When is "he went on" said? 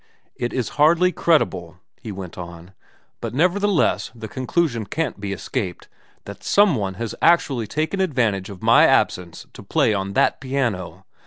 2.01-2.73